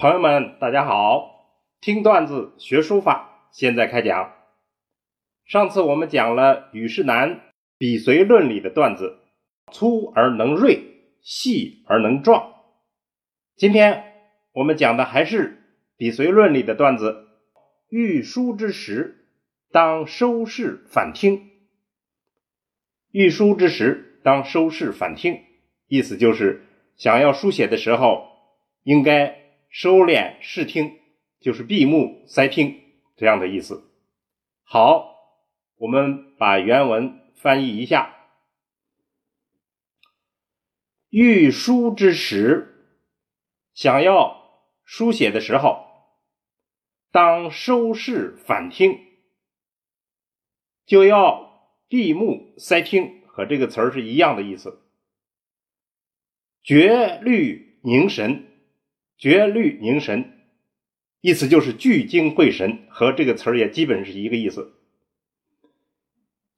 [0.00, 1.56] 朋友们，大家好！
[1.80, 4.32] 听段子学书法，现在开讲。
[5.44, 7.40] 上次我们讲了虞世南
[7.78, 9.18] 笔随论里的段子，
[9.72, 10.84] 粗而能锐，
[11.20, 12.54] 细而能壮。
[13.56, 14.04] 今天
[14.52, 15.64] 我们讲的还是
[15.96, 17.26] 笔随论里的段子，
[17.88, 19.26] 欲书之时，
[19.72, 21.50] 当收视反听。
[23.10, 25.40] 欲书之时，当收视反听，
[25.88, 26.62] 意思就是
[26.96, 28.28] 想要书写的时候，
[28.84, 29.47] 应该。
[29.78, 30.98] 收敛视听，
[31.38, 32.82] 就是闭目塞听
[33.16, 33.88] 这样的意思。
[34.64, 35.14] 好，
[35.76, 38.12] 我们把原文翻译一下：
[41.10, 42.90] 欲书之时，
[43.72, 45.86] 想要书写的时候，
[47.12, 48.98] 当收视反听，
[50.86, 54.82] 就要闭目塞听，和这个词儿是一样的意思。
[56.64, 58.47] 绝虑凝神。
[59.18, 60.46] 绝虑凝神，
[61.20, 64.74] 意思就是聚精会神，和这个词儿也基本是一个意思。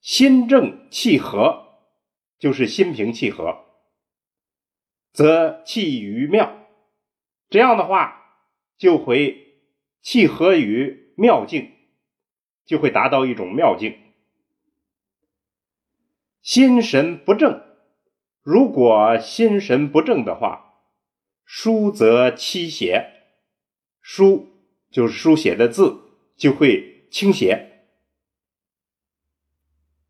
[0.03, 1.81] 心正气和，
[2.39, 3.65] 就是心平气和，
[5.13, 6.67] 则气于妙。
[7.49, 8.45] 这样的话，
[8.77, 9.63] 就会
[10.03, 11.73] 气和于妙境，
[12.67, 13.99] 就会达到一种妙境。
[16.43, 17.63] 心神不正，
[18.43, 20.67] 如果心神不正的话。
[21.53, 23.11] 书则七斜，
[24.01, 24.51] 书
[24.89, 25.99] 就是书写的字
[26.37, 27.89] 就会倾斜。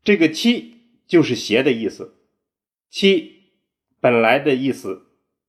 [0.03, 2.15] 这个“七”就是斜的意思
[2.91, 3.55] ，“七”
[3.99, 5.07] 本来的意思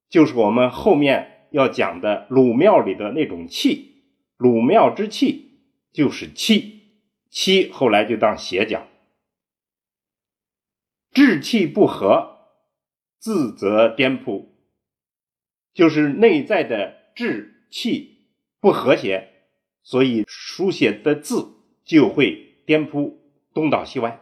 [0.08, 4.04] 就是我们后面要讲的鲁庙里的那种气，
[4.38, 5.60] 鲁庙之气
[5.92, 8.88] 就是气，七后来就当斜讲。
[11.12, 12.48] 志气不和，
[13.18, 14.51] 自则颠扑。
[15.74, 18.26] 就是内在的志气
[18.60, 19.28] 不和谐，
[19.82, 23.20] 所以书写的字就会颠扑
[23.54, 24.20] 东倒西歪。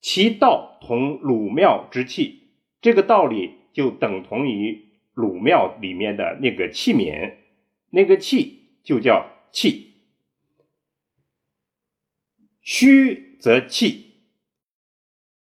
[0.00, 7.34] 其道同鲁庙之气，这个道理就等同于鲁庙里面的那个器皿，
[7.90, 9.94] 那个器就叫气。
[12.60, 14.14] 虚则气，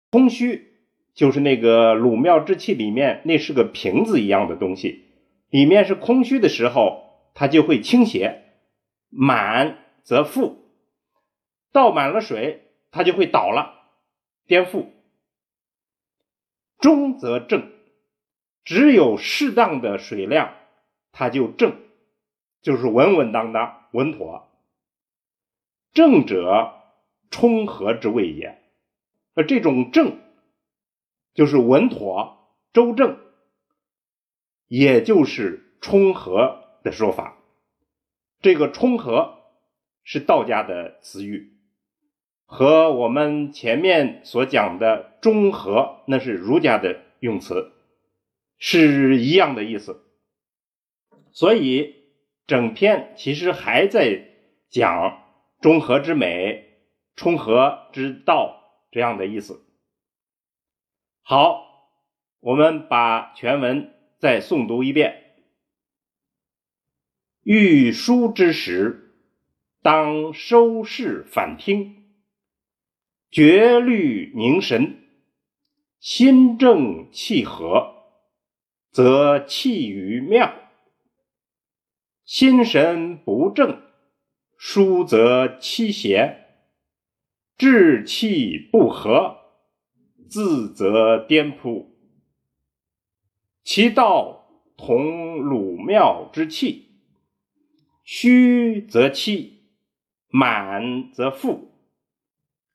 [0.09, 0.70] 空虚。
[1.13, 5.05] 就是那个鲁庙之气里面，那是个瓶子一样的东西，
[5.49, 8.43] 里面是空虚的时候，它就会倾斜；
[9.09, 10.55] 满则覆，
[11.73, 13.73] 倒满了水，它就会倒了，
[14.47, 14.85] 颠覆。
[16.79, 17.71] 中则正，
[18.63, 20.55] 只有适当的水量，
[21.11, 21.75] 它就正，
[22.61, 24.49] 就是稳稳当当、稳妥。
[25.93, 26.73] 正者，
[27.29, 28.61] 冲和之谓也。
[29.35, 30.17] 而这种正。
[31.33, 33.17] 就是稳妥周正，
[34.67, 37.37] 也就是冲和的说法。
[38.41, 39.37] 这个冲和
[40.03, 41.53] 是道家的词语，
[42.45, 47.71] 和我们前面所讲的中和那是儒家的用词，
[48.57, 50.03] 是一样的意思。
[51.31, 51.95] 所以
[52.47, 54.27] 整篇其实还在
[54.69, 55.23] 讲
[55.61, 56.79] 中和之美、
[57.15, 59.63] 冲和之道这样的意思。
[61.23, 61.91] 好，
[62.39, 65.35] 我们把全文再诵读一遍。
[67.43, 69.13] 欲书之时，
[69.81, 72.05] 当收视反听，
[73.29, 75.07] 绝虑凝神，
[75.99, 77.95] 心正气和，
[78.91, 80.53] 则气于妙；
[82.25, 83.81] 心神不正，
[84.57, 86.47] 书则欺邪，
[87.57, 89.40] 志气不和。
[90.31, 91.93] 自则颠扑，
[93.65, 96.95] 其道同鲁庙之气，
[98.05, 99.65] 虚则欺，
[100.29, 101.73] 满则富，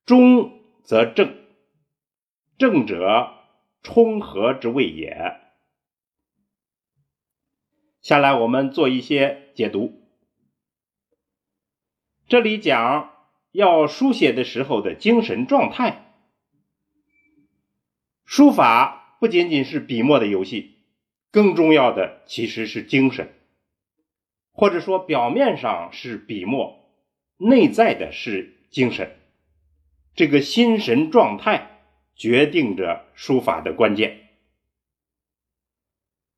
[0.05, 1.35] 中则正，
[2.58, 3.32] 正者
[3.82, 5.41] 冲和之谓也。
[8.03, 10.03] 下来我们做一些解读。
[12.29, 13.14] 这里讲
[13.53, 16.03] 要书写的时候的精神状态。
[18.37, 20.75] 书法不仅仅是笔墨的游戏，
[21.31, 23.33] 更重要的其实是精神，
[24.53, 26.87] 或者说表面上是笔墨，
[27.38, 29.17] 内在的是精神。
[30.15, 31.81] 这个心神状态
[32.15, 34.29] 决定着书法的关键。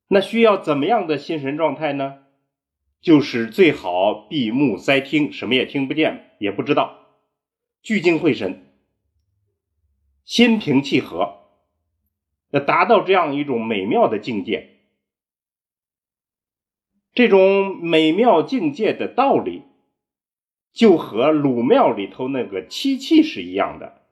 [0.06, 2.18] 那需要怎么样的心神状态呢？
[3.00, 6.96] 就是最好闭目塞听，什么也听不见，也不知道，
[7.82, 8.72] 聚精会神，
[10.24, 11.37] 心平气和。
[12.50, 14.78] 要达到这样一种美妙的境界，
[17.12, 19.64] 这种美妙境界的道理，
[20.72, 24.02] 就和鲁庙里头那个漆器是一样的。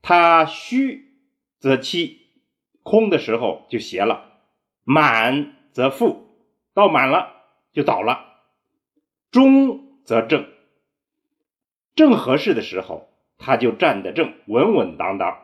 [0.00, 1.14] 它虚
[1.58, 2.20] 则七，
[2.82, 4.42] 空的时候就斜了；
[4.82, 6.26] 满则负，
[6.72, 7.34] 到满了
[7.72, 8.18] 就倒了；
[9.30, 10.46] 中则正，
[11.94, 15.43] 正合适的时候，它就站得正，稳稳当当。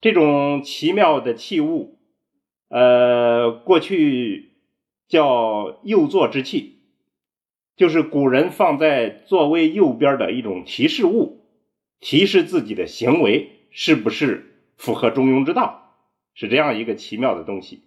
[0.00, 1.98] 这种奇妙的器物，
[2.68, 4.52] 呃，过去
[5.08, 6.80] 叫右坐之器，
[7.76, 11.44] 就是古人放在座位右边的一种提示物。
[11.98, 15.94] 提示自己的行为是不是符合中庸之道，
[16.34, 17.84] 是这样一个奇妙的东西。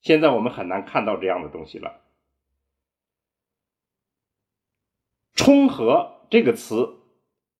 [0.00, 2.00] 现在我们很难看到这样的东西了。
[5.32, 6.96] 冲和这个词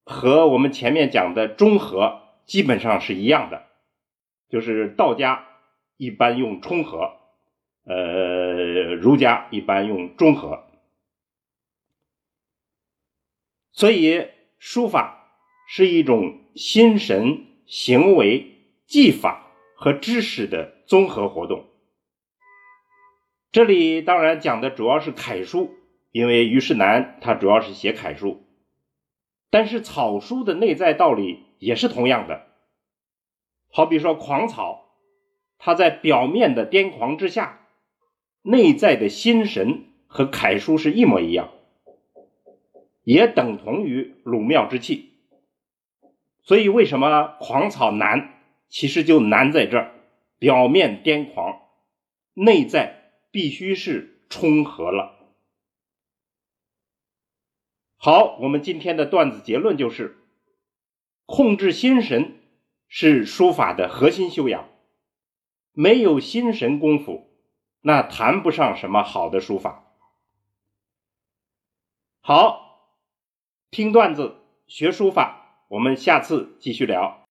[0.03, 3.66] 和我们前面讲的中和基本上是一样的，
[4.49, 5.45] 就是道家
[5.97, 7.17] 一般用冲和，
[7.83, 10.63] 呃，儒家一般用中和，
[13.71, 14.27] 所以
[14.57, 15.15] 书法。
[15.69, 18.53] 是一种心神、行为、
[18.85, 21.65] 技法和知识的综合活动。
[23.51, 25.75] 这里当然讲的主要是楷书，
[26.13, 28.45] 因为虞世南他主要是写楷书。
[29.49, 32.46] 但是草书的内在道理也是同样的。
[33.69, 34.95] 好比说狂草，
[35.57, 37.67] 它在表面的癫狂之下，
[38.41, 41.51] 内在的心神和楷书是一模一样，
[43.03, 45.13] 也等同于鲁庙之气。
[46.43, 48.33] 所以，为什么狂草难？
[48.69, 49.93] 其实就难在这儿，
[50.39, 51.61] 表面癫狂，
[52.33, 55.13] 内在必须是冲和了。
[57.95, 60.17] 好，我们今天的段子结论就是：
[61.25, 62.36] 控制心神
[62.87, 64.69] 是书法的核心修养，
[65.71, 67.29] 没有心神功夫，
[67.81, 69.83] 那谈不上什么好的书法。
[72.21, 72.91] 好，
[73.71, 75.65] 听段子学书法。
[75.69, 77.25] 我们下次继续聊。